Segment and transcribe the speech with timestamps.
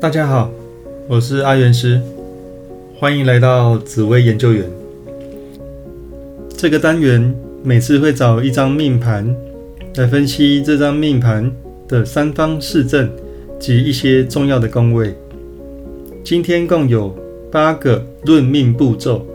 [0.00, 0.50] 大家好，
[1.06, 2.00] 我是阿元师，
[2.98, 4.64] 欢迎来到紫薇研究员。
[6.56, 9.36] 这个单元每次会找一张命盘
[9.96, 11.52] 来分析这张命盘
[11.86, 13.10] 的三方四正
[13.58, 15.14] 及一些重要的宫位。
[16.24, 17.14] 今天共有
[17.52, 19.26] 八个论命步骤，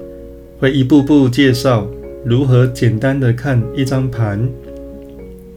[0.59, 1.87] 会一步步介绍
[2.25, 4.49] 如何简单的看一张盘，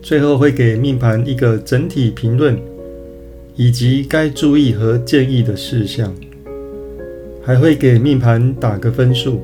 [0.03, 2.59] 最后会给命盘一个整体评论。
[3.59, 6.15] 以及该注意和建议的事项，
[7.43, 9.43] 还会给命盘打个分数。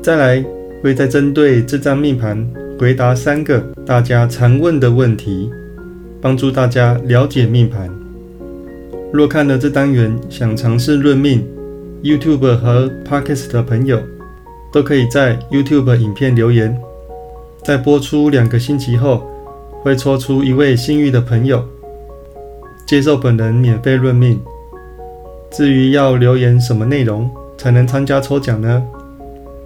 [0.00, 0.44] 再来，
[0.84, 5.50] 会再针对这张命盘回答三个大家常问的问题，
[6.20, 7.90] 帮助大家了解命盘。
[9.12, 11.44] 若看了这单元想尝试论命
[12.04, 14.00] ，YouTube 和 Podcast 的朋友
[14.72, 16.80] 都可以在 YouTube 影片留言，
[17.64, 19.28] 在播出两个星期后，
[19.82, 21.66] 会抽出一位幸运的朋友。
[22.86, 24.40] 接受本人免费论命。
[25.50, 27.28] 至于要留言什么内容
[27.58, 28.82] 才能参加抽奖呢？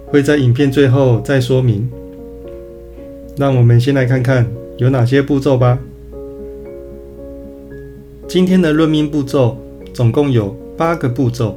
[0.07, 1.89] 会在影片最后再说明。
[3.37, 4.45] 让我们先来看看
[4.77, 5.77] 有哪些步骤吧。
[8.27, 9.57] 今天的论命步骤
[9.93, 11.55] 总共有八个步骤。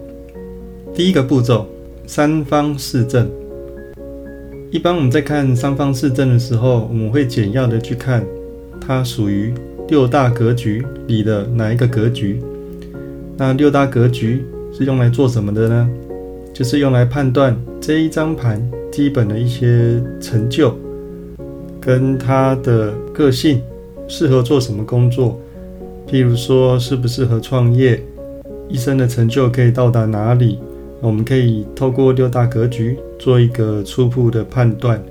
[0.94, 1.66] 第一个步骤，
[2.06, 3.30] 三方四正。
[4.70, 8.22] 一般我们在看三方四正的时候，我们会简要的去看
[8.80, 9.54] 它属于。
[9.88, 12.40] 六大格局里的哪一个格局？
[13.36, 15.88] 那六大格局是用来做什么的呢？
[16.54, 20.74] 就是用来判断这一张盘基本的一些成就，
[21.80, 23.60] 跟他的个性
[24.08, 25.38] 适合做什么工作。
[26.08, 28.02] 譬如说，适不适合创业，
[28.68, 30.58] 一生的成就可以到达哪里？
[31.00, 35.02] 我们可以透过六大格局做一个初步的判断。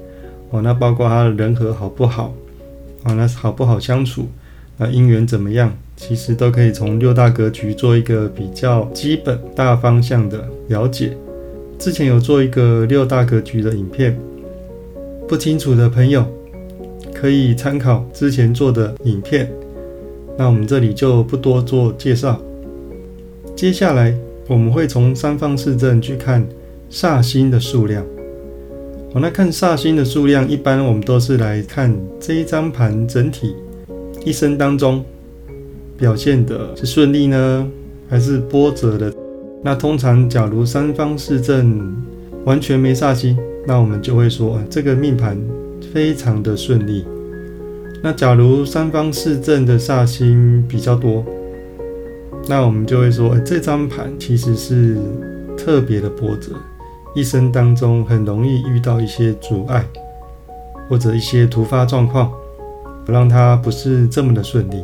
[0.49, 2.34] 哦，那包括他的人和好不好？
[3.03, 4.25] 啊，那好不好相处？
[4.78, 5.72] 那姻缘怎么样？
[5.95, 11.16] 其实都可以从六大格局做一个比较基本大方向的了解。
[11.78, 14.17] 之前有做一个六大格局的影片，
[15.28, 16.25] 不清楚的朋友
[17.13, 19.50] 可以参考之前做的影片。
[20.35, 22.41] 那我们这里就不多做介绍。
[23.55, 24.13] 接下来
[24.47, 26.45] 我们会从三方四正去看
[26.90, 28.03] 煞星的数量。
[29.13, 33.55] 好，那看煞星的数量，一般我们都是来看这一张盘整体。
[34.25, 35.03] 一生当中
[35.97, 37.67] 表现的是顺利呢，
[38.09, 39.13] 还是波折的？
[39.61, 41.94] 那通常，假如三方四正
[42.45, 45.38] 完全没煞星，那我们就会说这个命盘
[45.94, 47.06] 非常的顺利。
[48.01, 51.23] 那假如三方四正的煞星比较多，
[52.47, 54.97] 那我们就会说这张盘其实是
[55.57, 56.51] 特别的波折，
[57.16, 59.85] 一生当中很容易遇到一些阻碍
[60.90, 62.31] 或者一些突发状况。
[63.06, 64.84] 不让它不是这么的顺利，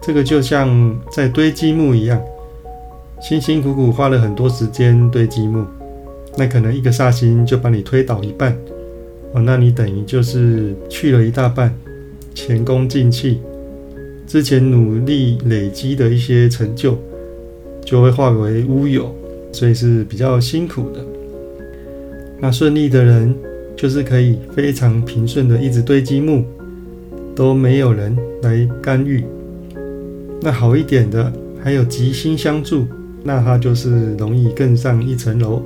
[0.00, 2.20] 这个就像在堆积木一样，
[3.20, 5.64] 辛辛苦苦花了很多时间堆积木，
[6.36, 8.56] 那可能一个煞星就把你推倒一半，
[9.32, 11.72] 哦，那你等于就是去了一大半，
[12.34, 13.40] 前功尽弃，
[14.26, 16.98] 之前努力累积的一些成就
[17.84, 19.14] 就会化为乌有，
[19.52, 21.04] 所以是比较辛苦的。
[22.40, 23.34] 那顺利的人
[23.76, 26.44] 就是可以非常平顺的一直堆积木。
[27.40, 29.24] 都没有人来干预。
[30.42, 31.32] 那好一点的，
[31.64, 32.86] 还有吉星相助，
[33.22, 35.62] 那它就是容易更上一层楼。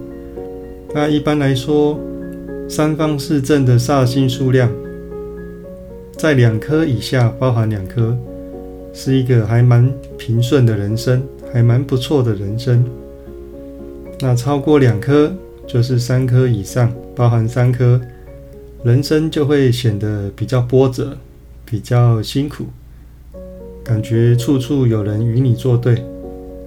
[0.94, 1.98] 那一般来说，
[2.68, 4.70] 三方四正的煞星数量
[6.12, 8.16] 在两颗以下，包含两颗，
[8.92, 11.20] 是一个还蛮平顺的人生，
[11.52, 12.84] 还蛮不错的人生。
[14.20, 15.32] 那超过两颗，
[15.66, 18.00] 就是三颗以上，包含三颗，
[18.84, 21.16] 人生就会显得比较波折。
[21.64, 22.64] 比较辛苦，
[23.82, 26.04] 感觉处处有人与你作对，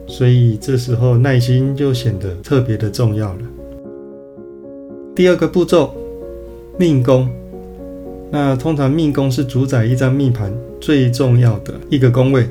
[0.08, 3.40] 所以这时候耐心就显得特别的重要了。
[5.16, 5.94] 第二个步骤，
[6.78, 7.30] 命宫。
[8.30, 12.46] 那通常命宫是主宰一张命盘最重要的一个宫位，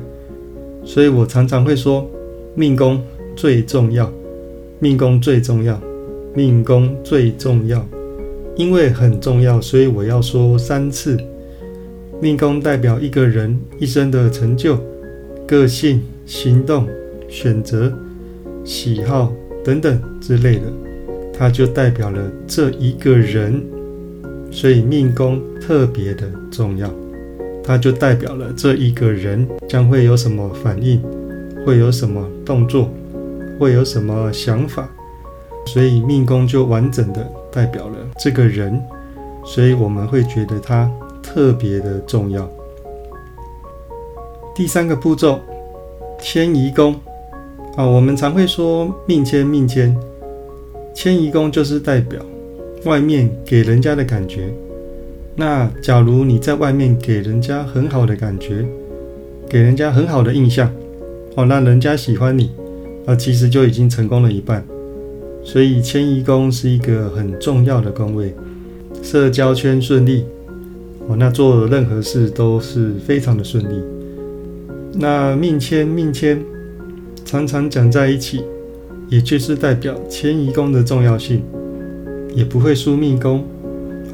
[0.83, 2.09] 所以我常常会说
[2.55, 2.99] 命宫
[3.35, 4.11] 最重要，
[4.79, 5.79] 命宫最重要，
[6.33, 7.85] 命宫最重要，
[8.55, 11.15] 因为很重要，所以我要说三次。
[12.19, 14.75] 命宫代表一个人一生的成就、
[15.47, 16.87] 个性、行动、
[17.29, 17.93] 选择、
[18.65, 19.31] 喜好
[19.63, 20.63] 等等之类的，
[21.31, 23.63] 它就代表了这一个人，
[24.49, 26.91] 所以命宫特别的重要。
[27.63, 30.99] 它就代表了这一个人将会有什么反应，
[31.63, 32.89] 会有什么动作，
[33.59, 34.89] 会有什么想法，
[35.67, 38.81] 所以命宫就完整的代表了这个人，
[39.45, 40.91] 所以我们会觉得他。
[41.27, 42.49] 特别的重要。
[44.55, 45.39] 第三个步骤，
[46.21, 46.95] 迁移宫。
[47.75, 49.95] 啊，我们常会说命迁命迁，
[50.95, 52.19] 迁移宫就是代表
[52.85, 54.51] 外面给人家的感觉。
[55.35, 58.65] 那假如你在外面给人家很好的感觉，
[59.47, 60.73] 给人家很好的印象，
[61.35, 62.49] 哦，让人家喜欢你，
[63.05, 64.65] 啊，其实就已经成功了一半。
[65.43, 68.33] 所以迁移宫是一个很重要的宫位，
[69.03, 70.25] 社交圈顺利，
[71.07, 73.81] 哦，那做任何事都是非常的顺利。
[74.93, 76.41] 那命迁命迁
[77.23, 78.43] 常常讲在一起，
[79.09, 81.43] 也就是代表迁移宫的重要性，
[82.33, 83.43] 也不会输命宫。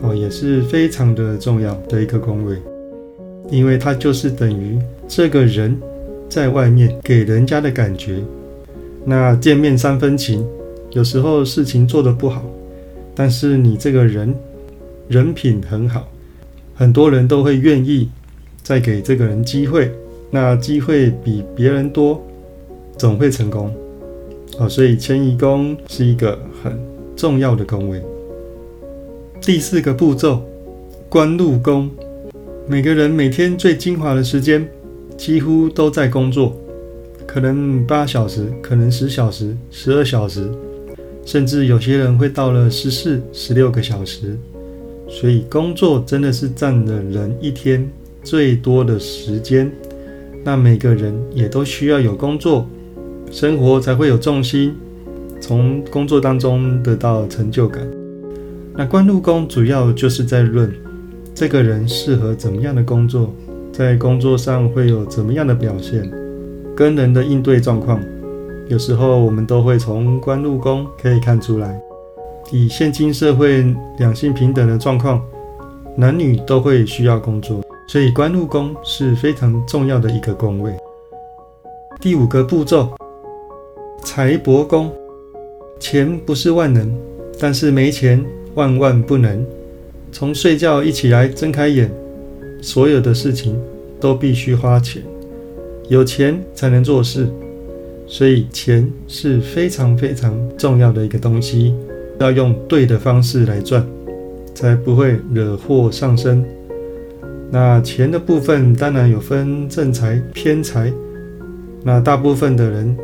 [0.01, 2.57] 哦，也是非常的重要的一个宫位，
[3.49, 5.79] 因为它就是等于这个人
[6.27, 8.19] 在外面给人家的感觉。
[9.05, 10.45] 那见面三分情，
[10.91, 12.43] 有时候事情做得不好，
[13.15, 14.35] 但是你这个人
[15.07, 16.05] 人品很好，
[16.75, 18.09] 很多人都会愿意
[18.61, 19.91] 再给这个人机会。
[20.31, 22.19] 那机会比别人多，
[22.97, 23.71] 总会成功。
[24.57, 26.75] 哦，所以迁移宫是一个很
[27.15, 28.01] 重要的宫位。
[29.39, 30.41] 第四个步骤，
[31.07, 31.89] 官禄宫。
[32.65, 34.67] 每个人每天最精华的时间，
[35.17, 36.57] 几乎都在工作，
[37.27, 40.49] 可能八小时，可能十小时、十二小时，
[41.25, 44.35] 甚至有些人会到了十四、十六个小时。
[45.13, 47.87] 所以工作真的是占了人一天
[48.23, 49.71] 最多的时间。
[50.43, 52.67] 那每个人也都需要有工作，
[53.31, 54.73] 生活才会有重心，
[55.39, 57.87] 从工作当中得到成就感。
[58.75, 60.73] 那官禄宫主要就是在论
[61.35, 63.31] 这个人适合怎么样的工作，
[63.71, 66.11] 在工作上会有怎么样的表现，
[66.75, 68.01] 跟人的应对状况，
[68.67, 71.79] 有时候我们都会从官禄宫可以看出来。
[72.51, 73.65] 以现今社会
[73.97, 75.21] 两性平等的状况，
[75.95, 80.73] 男女都会需要工作，所以官禄宫是非常重要的一个宫位。
[81.99, 82.89] 第五个步骤，
[84.03, 84.91] 财帛宫，
[85.79, 86.91] 钱不是万能，
[87.39, 88.23] 但是没钱。
[88.55, 89.43] 万万不能！
[90.11, 91.91] 从睡觉一起来，睁开眼，
[92.61, 93.59] 所有的事情
[93.99, 95.01] 都必须花钱，
[95.89, 97.27] 有钱才能做事，
[98.05, 101.73] 所以钱是非常非常重要的一个东西，
[102.19, 103.85] 要用对的方式来赚，
[104.53, 106.43] 才不会惹祸上身。
[107.51, 110.91] 那钱的部分当然有分正财、偏财，
[111.83, 112.97] 那大部分的人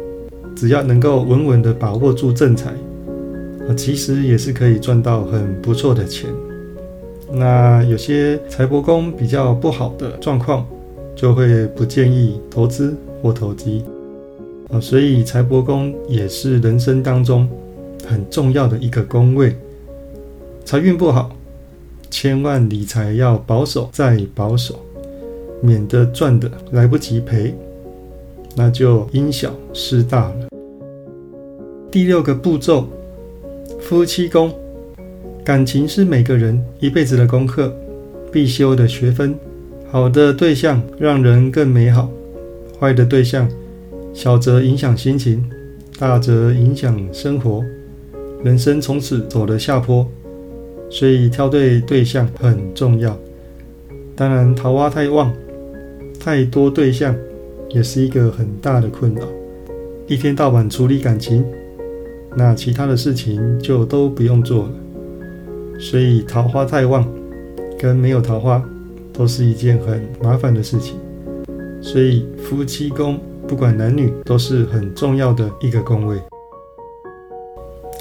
[0.56, 2.72] 只要能够稳稳的把握住正财。
[2.72, 6.28] 啊其实也是可以赚到很不错的钱。
[7.32, 10.66] 那有些财帛宫比较不好的状况，
[11.16, 13.86] 就会不建议投资或投机
[14.72, 14.80] 啊。
[14.80, 17.48] 所以财帛宫也是人生当中
[18.08, 19.56] 很重要的一个宫位。
[20.66, 21.36] 财运不好，
[22.10, 24.80] 千万理财要保守再保守，
[25.62, 27.54] 免得赚的来不及赔，
[28.56, 30.48] 那就因小失大了。
[31.92, 32.88] 第六个步骤。
[33.82, 34.52] 夫妻宫，
[35.44, 37.74] 感情是每个人一辈子的功课，
[38.32, 39.34] 必修的学分。
[39.90, 42.12] 好的对象让人更美好，
[42.80, 43.50] 坏的对象，
[44.14, 45.44] 小则影响心情，
[45.98, 47.64] 大则影响生活，
[48.44, 50.08] 人生从此走了下坡。
[50.92, 53.16] 所以挑对对象很重要。
[54.16, 55.32] 当然，桃花太旺，
[56.20, 57.16] 太多对象
[57.70, 59.24] 也是一个很大的困扰。
[60.08, 61.46] 一天到晚处理感情。
[62.36, 64.72] 那其他的事情就都不用做了，
[65.80, 67.08] 所以桃花太旺，
[67.78, 68.64] 跟没有桃花
[69.12, 70.96] 都是一件很麻烦的事情。
[71.82, 76.18] 所以夫妻宫不管男女都是很重要的一个宫位。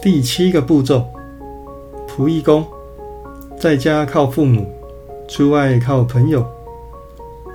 [0.00, 1.04] 第七个步骤，
[2.06, 2.64] 仆役宫，
[3.58, 4.64] 在家靠父母，
[5.26, 6.46] 出外靠朋友。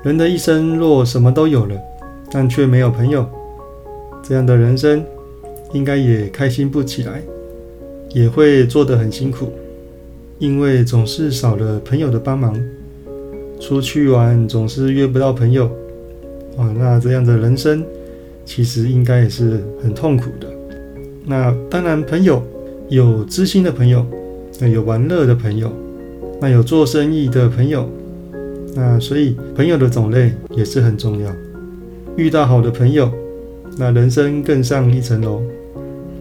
[0.03, 1.75] 人的一生若什么都有了，
[2.29, 3.25] 但却没有朋友，
[4.21, 5.03] 这样的人生。
[5.71, 7.19] 应该也开心不起来，
[8.09, 9.51] 也会做得很辛苦，
[10.37, 12.53] 因为总是少了朋友的帮忙，
[13.59, 15.65] 出去玩总是约不到朋友，
[16.57, 17.83] 啊，那这样的人生
[18.45, 20.52] 其实应该也是很痛苦的。
[21.25, 22.43] 那当然，朋友
[22.89, 24.05] 有知心的朋友，
[24.59, 25.71] 那有玩乐的朋友，
[26.41, 27.89] 那有做生意的朋友，
[28.75, 31.31] 那所以朋友的种类也是很重要。
[32.17, 33.09] 遇到好的朋友，
[33.77, 35.41] 那人生更上一层楼。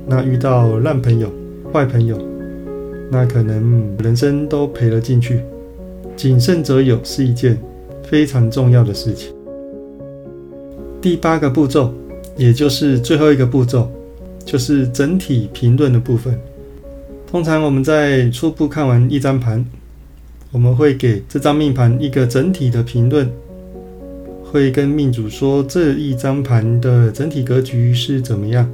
[0.07, 1.31] 那遇到烂朋友、
[1.73, 2.19] 坏朋友，
[3.11, 5.41] 那可能人生都赔了进去。
[6.17, 7.59] 谨慎则有是一件
[8.03, 9.33] 非常重要的事情。
[11.01, 11.93] 第八个步骤，
[12.37, 13.89] 也就是最后一个步骤，
[14.45, 16.39] 就是整体评论的部分。
[17.27, 19.65] 通常我们在初步看完一张盘，
[20.51, 23.31] 我们会给这张命盘一个整体的评论，
[24.45, 28.71] 会跟命主说这一张盘的整体格局是怎么样，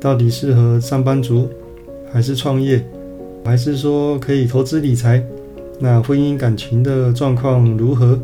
[0.00, 1.48] 到底适合上班族，
[2.12, 2.84] 还是创业，
[3.44, 5.20] 还是说可以投资理财？
[5.80, 8.18] 那婚姻感情的状况如何？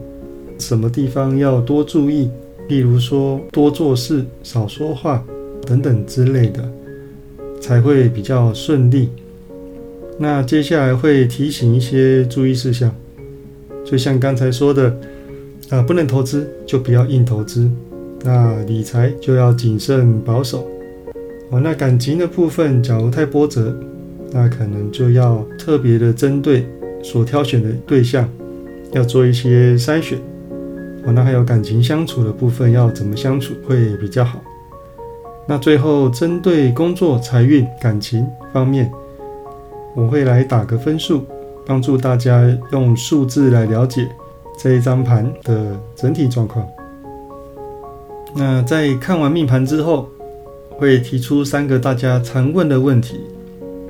[0.61, 2.31] 什么地方要多注意？
[2.69, 5.25] 例如说多做事、少说话
[5.67, 6.63] 等等之类的，
[7.61, 9.09] 才会比较顺利。
[10.19, 12.93] 那接下来会提醒一些注意事项，
[13.85, 14.97] 就像刚才说的，
[15.71, 17.71] 啊，不能投资就不要硬投资，
[18.25, 20.69] 那理财就要谨慎保守。
[21.51, 23.75] 哦，那感情的部分，假如太波折，
[24.33, 26.67] 那可能就要特别的针对
[27.03, 28.29] 所挑选的对象，
[28.93, 30.19] 要做一些筛选。
[31.05, 34.43] 哦，那还有感情相处的部分，要怎么相处会比较好？
[35.49, 38.93] 那最后针对工作、财运、感情方面。
[39.97, 41.25] 我会来打个分数，
[41.67, 44.07] 帮助大家用数字来了解
[44.57, 46.65] 这一张盘的整体状况。
[48.37, 50.07] 那在看完命盘之后，
[50.77, 53.19] 会提出三个大家常问的问题。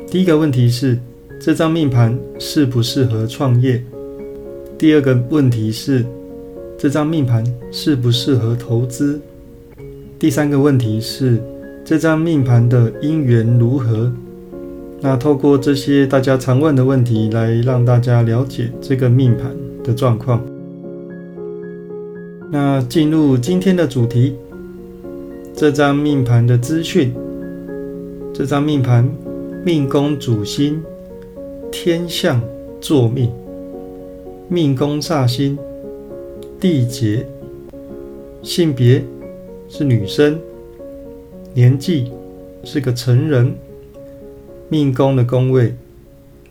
[0.07, 0.97] 第一个问题是
[1.41, 3.83] 这张命盘适不适合创业？
[4.79, 6.07] 第二个问题是
[6.79, 9.21] 这张命盘适不适合投资？
[10.19, 11.41] 第三个问题是
[11.85, 14.13] 这张命盘的姻缘如何？
[15.01, 20.45] 那透过这些大家常问的问题，来让大家了解这个命盘的状况。
[22.51, 24.35] 那进入今天的主题，
[25.55, 27.15] 这张命盘的资讯。
[28.35, 29.09] 这张命盘
[29.65, 30.83] 命宫主星
[31.71, 32.41] 天象
[32.81, 33.31] 坐命，
[34.49, 35.57] 命宫煞星
[36.59, 37.25] 地劫，
[38.43, 39.05] 性别
[39.69, 40.39] 是女生，
[41.55, 42.11] 年纪
[42.65, 43.55] 是个成人。
[44.71, 45.75] 命宫的宫位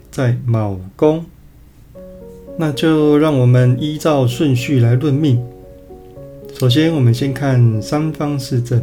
[0.09, 1.23] 在卯宫，
[2.57, 5.39] 那就让我们依照顺序来论命。
[6.55, 8.81] 首先，我们先看三方四正。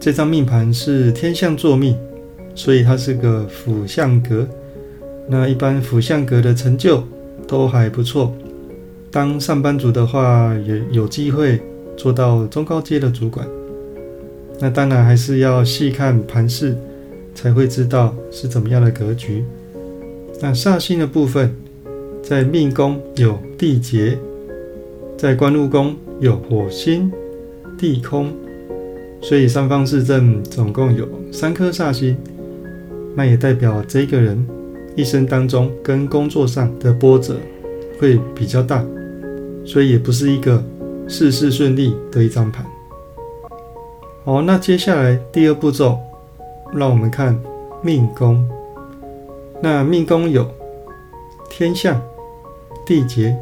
[0.00, 1.94] 这张命盘是天象坐命，
[2.54, 4.48] 所以它是个辅相格。
[5.28, 7.04] 那一般辅相格的成就
[7.46, 8.32] 都还不错。
[9.10, 11.60] 当上班族的话，也有机会
[11.98, 13.46] 做到中高阶的主管。
[14.58, 16.74] 那当然还是要细看盘势。
[17.34, 19.44] 才会知道是怎么样的格局。
[20.40, 21.54] 那煞星的部分，
[22.20, 24.18] 在命宫有地劫，
[25.16, 27.12] 在官禄宫有火星、
[27.78, 28.32] 地空，
[29.22, 32.16] 所以三方四正总共有三颗煞星。
[33.14, 34.44] 那也代表这个人
[34.96, 37.36] 一生当中跟工作上的波折
[38.00, 38.84] 会比较大，
[39.64, 40.60] 所以也不是一个
[41.08, 42.64] 事事顺利的一张盘。
[44.24, 45.98] 好，那接下来第二步骤。
[46.74, 47.34] 让我们看
[47.80, 48.46] 命宫。
[49.62, 50.46] 那命宫有
[51.48, 51.98] 天象、
[52.86, 53.34] 地劫、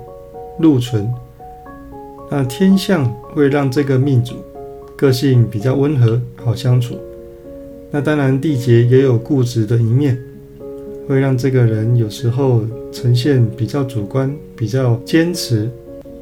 [0.60, 1.12] 禄存。
[2.30, 3.04] 那天象
[3.34, 4.36] 会让这个命主
[4.96, 6.96] 个性比较温和，好相处。
[7.90, 10.16] 那当然，地劫也有固执的一面，
[11.08, 15.68] 会让这个人有时候呈现比较主观、比较坚持。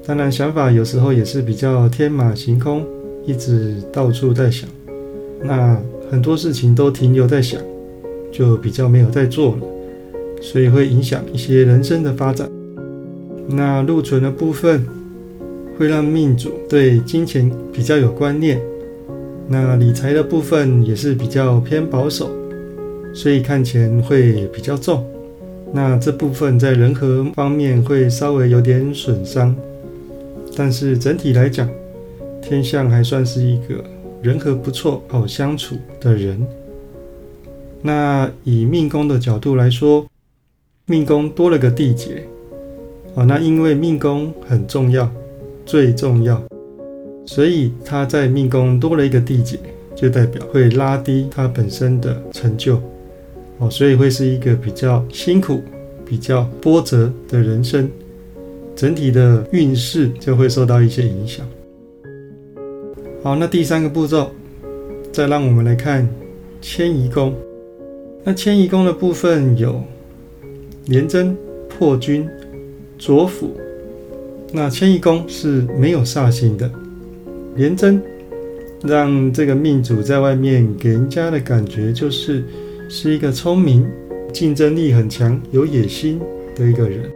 [0.06, 2.84] 当然，想法有时候也是比较天马行空，
[3.24, 4.68] 一直到处在想。
[5.42, 5.78] 那。
[6.10, 7.60] 很多事情都停留在想，
[8.30, 9.62] 就比较没有在做了，
[10.40, 12.48] 所以会影响一些人生的发展。
[13.48, 14.86] 那禄存的部分
[15.76, 18.60] 会让命主对金钱比较有观念，
[19.48, 22.30] 那理财的部分也是比较偏保守，
[23.12, 25.04] 所以看钱会比较重。
[25.72, 29.56] 那这部分在人和方面会稍微有点损伤，
[30.56, 31.68] 但是整体来讲，
[32.40, 33.82] 天象还算是一个。
[34.22, 36.46] 人和不错、好相处的人，
[37.82, 40.06] 那以命宫的角度来说，
[40.86, 42.22] 命宫多了个地劫，
[43.14, 45.12] 啊，那因为命宫很重要，
[45.66, 46.42] 最重要，
[47.26, 49.58] 所以他在命宫多了一个地劫，
[49.94, 52.80] 就代表会拉低他本身的成就，
[53.58, 55.60] 哦，所以会是一个比较辛苦、
[56.06, 57.90] 比较波折的人生，
[58.74, 61.46] 整体的运势就会受到一些影响。
[63.22, 64.30] 好，那第三个步骤，
[65.12, 66.08] 再让我们来看
[66.60, 67.34] 迁移宫。
[68.22, 69.82] 那迁移宫的部分有
[70.86, 71.36] 廉贞、
[71.68, 72.28] 破军、
[72.98, 73.56] 左辅。
[74.52, 76.70] 那迁移宫是没有煞星的。
[77.56, 78.02] 廉贞
[78.82, 82.44] 让这个命主在外面给人家的感觉就是
[82.88, 83.86] 是一个聪明、
[84.32, 86.20] 竞争力很强、有野心
[86.54, 87.10] 的一个人。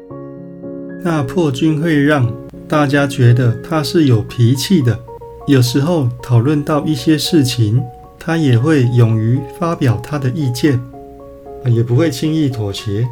[1.03, 2.31] 那破军会让
[2.67, 4.99] 大家觉得他是有脾气的。
[5.47, 7.83] 有时候讨论到一些事情，
[8.19, 10.79] 他也会勇于发表他的意见，
[11.65, 13.09] 也不会轻易妥协，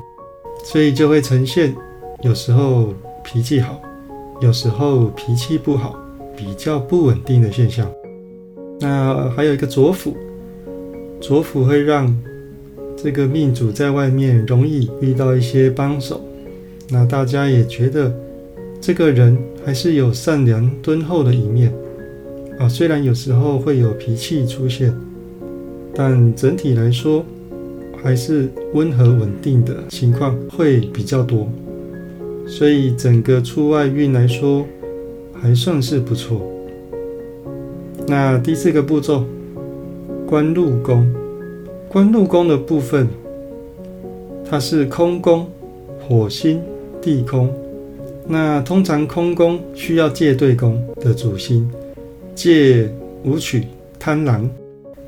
[0.64, 1.74] 所以就会呈现
[2.22, 2.92] 有时候
[3.24, 3.80] 脾气好，
[4.42, 5.96] 有时候脾气不好，
[6.36, 7.90] 比较不稳定的现象。
[8.80, 10.14] 那还有一个左辅，
[11.20, 12.14] 左辅会让
[12.96, 16.20] 这个命主在外面容易遇到一些帮手。
[16.88, 18.14] 那大家也觉得
[18.80, 21.72] 这个人还是有善良敦厚的一面
[22.58, 24.94] 啊，虽然有时候会有脾气出现，
[25.94, 27.24] 但整体来说
[28.02, 31.48] 还是温和稳定的情况会比较多。
[32.46, 34.64] 所以整个出外运来说
[35.34, 36.40] 还算是不错。
[38.06, 39.24] 那第四个步骤，
[40.28, 41.12] 官禄宫，
[41.88, 43.08] 官禄宫的部分，
[44.48, 45.48] 它是空宫，
[46.08, 46.60] 火星。
[47.06, 47.48] 地空，
[48.26, 51.70] 那通常空宫需要借对宫的主星
[52.34, 53.62] 借武曲
[53.96, 54.50] 贪狼，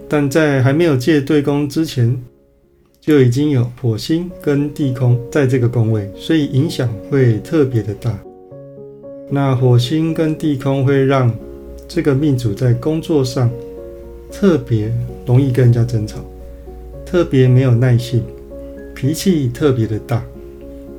[0.09, 2.17] 但在还没有借对宫之前，
[3.01, 8.17] 就已经有火星跟地空在这个宫位，所以影响会特别的大。
[9.29, 11.35] 那火星跟地空会让
[11.89, 13.51] 这个命主在工作上
[14.31, 14.95] 特别
[15.27, 16.19] 容易跟人家争吵，
[17.05, 18.23] 特别没有耐性，
[18.95, 20.23] 脾气特别的大。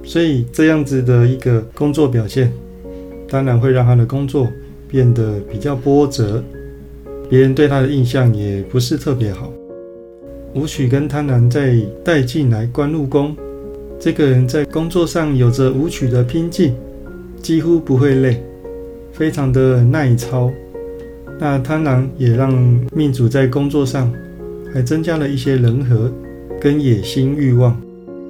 [0.09, 2.51] 所以这样子的一个工作表现，
[3.29, 4.47] 当然会让他的工作
[4.87, 6.43] 变得比较波折，
[7.29, 9.53] 别人对他的印象也不是特别好。
[10.55, 13.37] 武曲跟贪婪在带进来官禄宫，
[13.99, 16.73] 这个人在工作上有着武曲的拼劲，
[17.39, 18.43] 几乎不会累，
[19.13, 20.49] 非常的耐操。
[21.39, 22.51] 那贪婪也让
[22.91, 24.11] 命主在工作上
[24.73, 26.11] 还增加了一些人和
[26.59, 27.79] 跟野心欲望，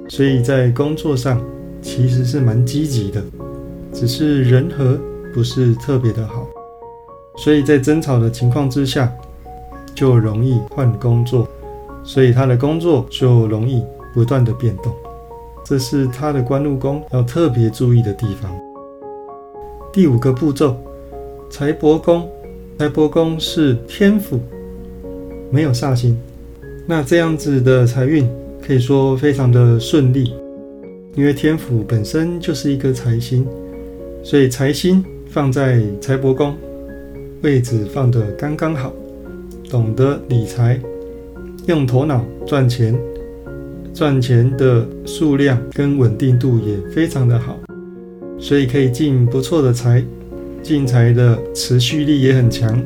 [0.08, 1.42] 所以在工作上。
[1.82, 3.22] 其实是蛮积极的，
[3.92, 4.98] 只是人和
[5.34, 6.46] 不是特别的好，
[7.36, 9.12] 所以在争吵的情况之下，
[9.94, 11.48] 就容易换工作，
[12.04, 13.82] 所以他的工作就容易
[14.12, 14.92] 不断的变动，
[15.64, 18.50] 这是他的官禄宫要特别注意的地方。
[19.92, 20.76] 第五个步骤，
[21.50, 22.28] 财帛宫，
[22.78, 24.40] 财帛宫是天府，
[25.50, 26.18] 没有煞星，
[26.86, 28.28] 那这样子的财运
[28.64, 30.32] 可以说非常的顺利。
[31.20, 33.46] 因为天府本身就是一颗财星，
[34.24, 36.56] 所以财星放在财帛宫
[37.42, 38.90] 位置放得刚刚好。
[39.68, 40.80] 懂得理财，
[41.66, 42.98] 用头脑赚钱，
[43.92, 47.54] 赚钱的数量跟稳定度也非常的好，
[48.38, 50.02] 所以可以进不错的财，
[50.62, 52.82] 进财的持续力也很强，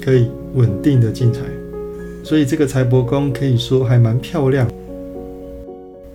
[0.00, 1.40] 可以稳定的进财，
[2.22, 4.70] 所以这个财帛宫可以说还蛮漂亮。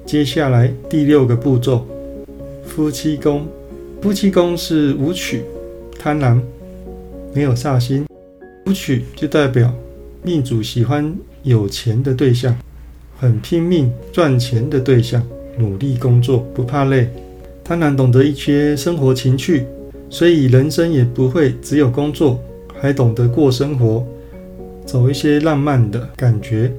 [0.10, 1.86] 接下来第六个步骤，
[2.65, 3.45] 夫妻宫。
[4.02, 5.43] 夫妻宫是武曲，
[6.00, 6.41] 贪婪，
[7.32, 8.08] 没有煞星。
[8.65, 9.72] 武曲就代表
[10.24, 12.58] 命主喜欢有钱的对象，
[13.19, 15.24] 很拼命赚钱的对象，
[15.60, 17.08] 努力工作不怕累。
[17.63, 19.67] 贪婪懂得一些生活情趣，
[20.10, 22.39] 所以人生也不会只有工作，
[22.82, 24.04] 还懂得过生活，
[24.88, 26.74] 走一些浪漫的感觉。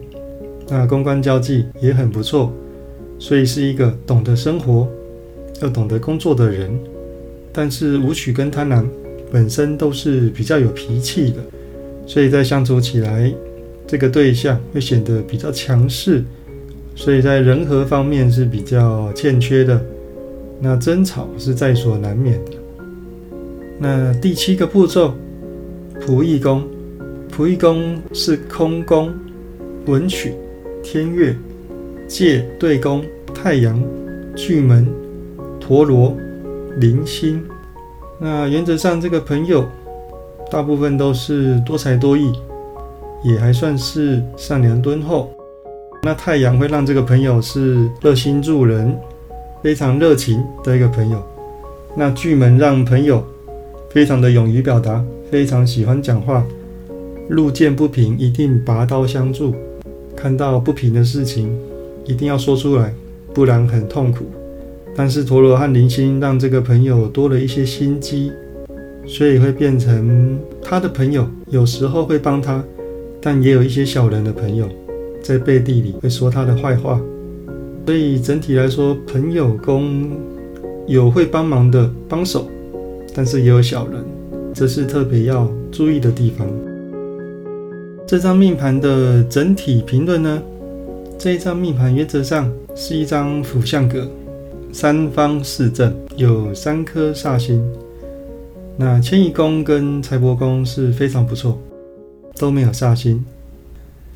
[0.69, 2.53] 那公关交际也很不错。
[3.21, 4.89] 所以是一个懂得生活、
[5.63, 6.71] 又懂得工作的人，
[7.53, 8.85] 但是武曲跟贪婪
[9.31, 11.37] 本身都是比较有脾气的，
[12.07, 13.31] 所以在相处起来，
[13.87, 16.25] 这个对象会显得比较强势，
[16.97, 19.81] 所以在人和方面是比较欠缺的，
[20.59, 22.53] 那争吵是在所难免的。
[23.79, 25.13] 那第七个步骤，
[26.01, 26.65] 仆役宫，
[27.31, 29.13] 仆役宫是空宫，
[29.85, 30.33] 文曲，
[30.83, 31.37] 天月。
[32.11, 33.81] 借对宫太阳、
[34.35, 34.85] 巨门、
[35.61, 36.13] 陀螺、
[36.81, 37.41] 铃星，
[38.19, 39.65] 那原则上这个朋友
[40.51, 42.33] 大部分都是多才多艺，
[43.23, 45.31] 也还算是善良敦厚。
[46.03, 48.99] 那太阳会让这个朋友是热心助人、
[49.63, 51.23] 非常热情的一个朋友。
[51.95, 53.25] 那巨门让朋友
[53.91, 56.45] 非常的勇于表达，非常喜欢讲话。
[57.29, 59.55] 路见不平一定拔刀相助，
[60.17, 61.57] 看到不平的事情。
[62.05, 62.95] 一定要说出来，
[63.33, 64.27] 不然很痛苦。
[64.97, 68.33] 但是陀螺和零星让这个朋友多了一些心机，
[69.07, 71.27] 所以会变成他的朋友。
[71.49, 72.63] 有时候会帮他，
[73.21, 74.69] 但也有一些小人的朋友
[75.23, 77.01] 在背地里会说他的坏话。
[77.87, 80.11] 所以整体来说，朋友宫
[80.87, 82.49] 有会帮忙的帮手，
[83.15, 84.05] 但是也有小人，
[84.55, 86.47] 这是特别要注意的地方。
[88.07, 90.43] 这张命盘的整体评论呢？
[91.21, 94.09] 这一张命盘原则上是一张辅相格，
[94.73, 97.63] 三方四正，有三颗煞星。
[98.75, 101.61] 那迁移宫跟财帛宫是非常不错，
[102.39, 103.23] 都没有煞星。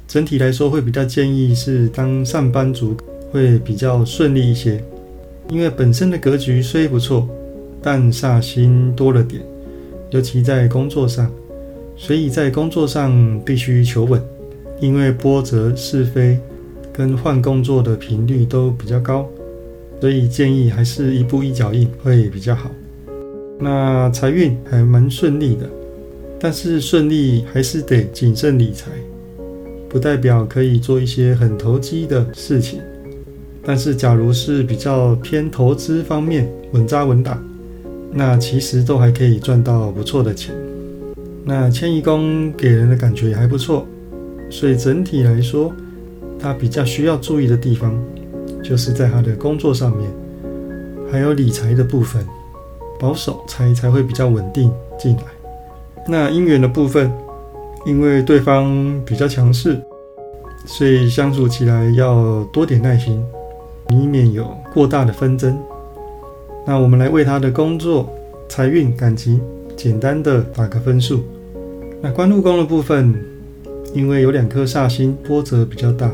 [0.08, 2.96] 整体来说会比较建议是当上班族
[3.30, 4.82] 会比较顺利一些，
[5.50, 7.28] 因为本身的格局虽不错，
[7.82, 9.42] 但煞星多了点，
[10.08, 11.30] 尤其在工作上，
[11.98, 14.18] 所以在工作上必须求稳，
[14.80, 16.38] 因为波折是非
[16.96, 19.28] 跟换工作的频率都比较高，
[20.00, 22.70] 所以建议还是一步一脚印会比较好。
[23.58, 25.68] 那财运还蛮顺利的，
[26.38, 28.90] 但是顺利还是得谨慎理财，
[29.88, 32.80] 不代表可以做一些很投机的事情。
[33.64, 37.42] 但是假如是比较偏投资方面，稳扎稳打。
[38.16, 40.54] 那其实都还可以赚到不错的钱。
[41.44, 43.84] 那迁移宫给人的感觉也还不错，
[44.48, 45.72] 所以整体来说，
[46.44, 47.98] 他比较需要注意的地方，
[48.62, 50.10] 就是在他的工作上面，
[51.10, 52.22] 还有理财的部分，
[53.00, 55.22] 保守才才会比较稳定进来。
[56.06, 57.10] 那姻缘的部分，
[57.86, 59.80] 因为对方比较强势，
[60.66, 63.24] 所以相处起来要多点耐心，
[63.88, 65.58] 以免有过大的纷争。
[66.66, 68.06] 那我们来为他的工作、
[68.50, 69.40] 财运、感情
[69.78, 71.24] 简单的打个分数。
[72.02, 73.14] 那官禄宫的部分，
[73.94, 76.10] 因为有两颗煞星，波折比较大。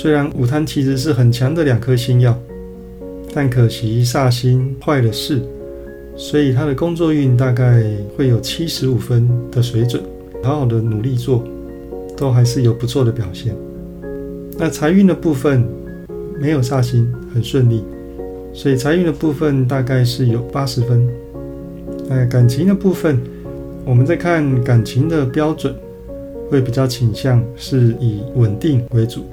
[0.00, 2.32] 虽然午贪其实是很强的两颗星耀，
[3.34, 5.42] 但可惜煞星坏了事，
[6.16, 7.82] 所以他的工作运大概
[8.16, 10.00] 会有七十五分的水准。
[10.40, 11.42] 好好的努力做，
[12.16, 13.52] 都还是有不错的表现。
[14.56, 15.66] 那财运的部分
[16.40, 17.82] 没有煞星，很顺利。
[18.54, 21.08] 所以财运的部分大概是有八十分，
[22.08, 23.18] 那，感情的部分，
[23.84, 25.74] 我们在看感情的标准，
[26.48, 29.24] 会比较倾向是以稳定为主。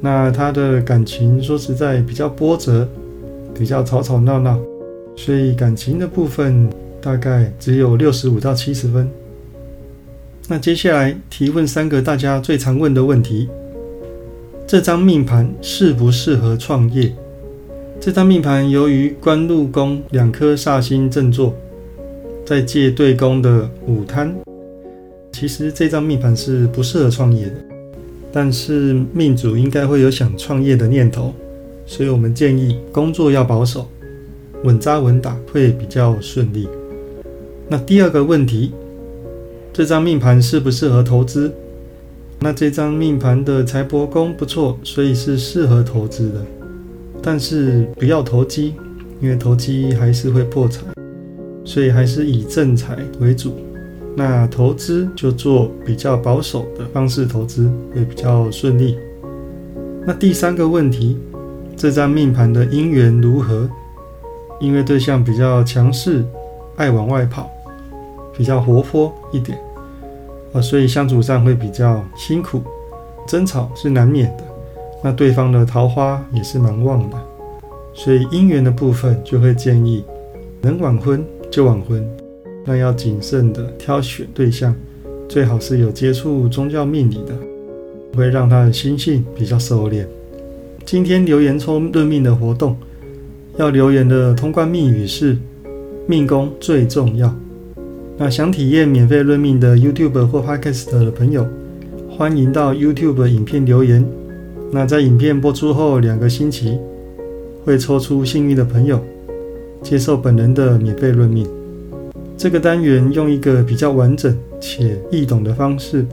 [0.00, 2.88] 那他的感情说实在比较波折，
[3.54, 4.58] 比较吵吵闹闹，
[5.16, 6.68] 所以感情的部分
[7.00, 9.08] 大概只有六十五到七十分。
[10.46, 13.48] 那接下来提问三个大家最常问的问题：
[14.66, 17.12] 这张命盘适不适合创业？
[18.00, 21.52] 这张命盘由于官禄宫两颗煞星正坐，
[22.46, 24.32] 在借对宫的午贪，
[25.32, 27.67] 其实这张命盘是不适合创业的。
[28.32, 31.32] 但是命主应该会有想创业的念头，
[31.86, 33.88] 所以我们建议工作要保守，
[34.64, 36.68] 稳扎稳打会比较顺利。
[37.68, 38.72] 那第二个问题，
[39.72, 41.52] 这张命盘适不适合投资？
[42.40, 46.44] 那这张命盘的财帛宫不错，所以是适合投资的。
[47.20, 48.74] 但是不要投机，
[49.20, 50.82] 因为投机还是会破财，
[51.64, 53.56] 所以还是以正财为主。
[54.18, 58.98] 那投资就做比较保守的方式投资，会比较顺利。
[60.04, 61.16] 那第三个问题，
[61.76, 63.70] 这张命盘的姻缘如何？
[64.58, 66.24] 因为对象比较强势，
[66.74, 67.48] 爱往外跑，
[68.36, 69.56] 比较活泼一点，
[70.52, 72.60] 啊，所以相处上会比较辛苦，
[73.24, 74.42] 争吵是难免的。
[75.00, 77.16] 那对方的桃花也是蛮旺的，
[77.94, 80.04] 所以姻缘的部分就会建议
[80.60, 82.04] 能晚婚就晚婚，
[82.64, 84.74] 那要谨慎的挑选对象，
[85.28, 87.34] 最好是有接触宗教命理的，
[88.14, 90.04] 会让他的心性比较收敛。
[90.84, 92.76] 今天留言抽论命的活动，
[93.56, 95.36] 要留言的通关密语是
[96.06, 97.34] 命宫最重要。
[98.16, 101.46] 那想体验免费论命的 YouTube 或 Podcast 的朋友，
[102.10, 104.04] 欢迎到 YouTube 影片留言。
[104.70, 106.78] 那在影片播出后两个星期，
[107.64, 109.00] 会抽出幸运的朋友，
[109.82, 111.46] 接受本人的免费论命。
[112.38, 116.06] 这个单元用一个比较完整且易懂的方式，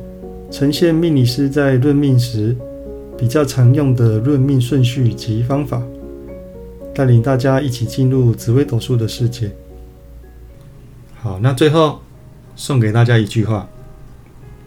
[0.49, 2.57] 呈现命理师在论命时
[3.15, 5.79] 比较常用的论命顺序及方法，
[6.95, 9.51] 带领大家一起进入紫微斗数的世界。
[11.21, 11.99] 好，那最后
[12.55, 13.67] 送给大家一句话：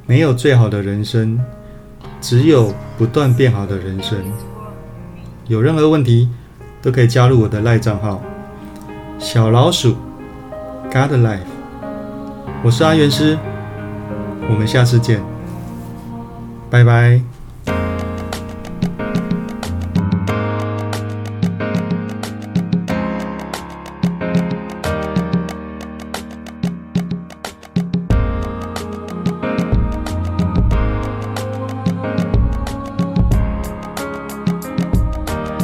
[0.07, 1.41] 没有最好的人生。
[2.21, 4.19] 只有不断变好的人生。
[5.47, 6.29] 有任何问题，
[6.83, 8.21] 都可以加入我的赖账号
[9.21, 9.95] “小老鼠
[10.93, 11.41] God Life”。
[12.65, 13.39] 我是阿元师，
[14.49, 15.21] 我们下次见，
[16.71, 17.21] 拜拜。